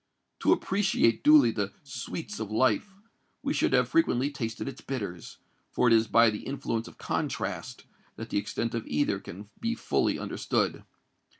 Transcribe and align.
To 0.39 0.51
appreciate 0.51 1.23
duly 1.23 1.51
the 1.51 1.73
sweets 1.83 2.39
of 2.39 2.49
life, 2.49 2.95
we 3.43 3.53
should 3.53 3.71
have 3.73 3.87
frequently 3.87 4.31
tasted 4.31 4.67
its 4.67 4.81
bitters; 4.81 5.37
for 5.69 5.85
it 5.85 5.93
is 5.93 6.07
by 6.07 6.31
the 6.31 6.41
influence 6.41 6.87
of 6.87 6.97
contrast, 6.97 7.85
that 8.15 8.31
the 8.31 8.37
extent 8.39 8.73
of 8.73 8.87
either 8.87 9.19
can 9.19 9.51
be 9.59 9.75
fully 9.75 10.17
understood. 10.17 10.85